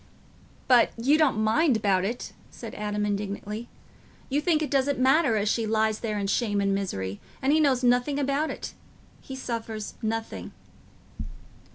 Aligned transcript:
"But 0.67 0.93
you 0.97 1.15
don't 1.15 1.37
mind 1.39 1.77
about 1.77 2.03
it," 2.03 2.33
said 2.49 2.73
Adam 2.73 3.05
indignantly. 3.05 3.69
"You 4.29 4.41
think 4.41 4.63
it 4.63 4.71
doesn't 4.71 4.97
matter 4.97 5.37
as 5.37 5.47
she 5.47 5.67
lies 5.67 5.99
there 5.99 6.17
in 6.17 6.25
shame 6.25 6.59
and 6.59 6.73
misery, 6.73 7.19
and 7.39 7.53
he 7.53 7.59
knows 7.59 7.83
nothing 7.83 8.17
about 8.17 8.49
it—he 8.49 9.35
suffers 9.35 9.93
nothing." 10.01 10.53